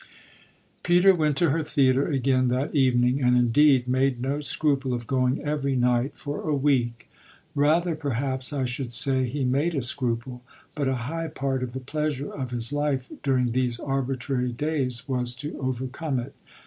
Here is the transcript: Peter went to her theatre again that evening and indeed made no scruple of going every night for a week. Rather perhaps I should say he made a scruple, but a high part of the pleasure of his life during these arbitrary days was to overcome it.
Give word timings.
Peter 0.81 1.13
went 1.13 1.37
to 1.37 1.51
her 1.51 1.63
theatre 1.63 2.07
again 2.07 2.47
that 2.47 2.73
evening 2.73 3.21
and 3.21 3.37
indeed 3.37 3.87
made 3.87 4.19
no 4.19 4.41
scruple 4.41 4.95
of 4.95 5.05
going 5.05 5.39
every 5.43 5.75
night 5.75 6.13
for 6.15 6.49
a 6.49 6.55
week. 6.55 7.07
Rather 7.53 7.95
perhaps 7.95 8.51
I 8.51 8.65
should 8.65 8.93
say 8.93 9.25
he 9.27 9.45
made 9.45 9.75
a 9.75 9.83
scruple, 9.83 10.41
but 10.73 10.87
a 10.87 10.95
high 11.05 11.27
part 11.27 11.61
of 11.61 11.73
the 11.73 11.79
pleasure 11.79 12.33
of 12.33 12.49
his 12.49 12.73
life 12.73 13.11
during 13.21 13.51
these 13.51 13.79
arbitrary 13.79 14.51
days 14.51 15.07
was 15.07 15.35
to 15.35 15.55
overcome 15.59 16.17
it. 16.19 16.33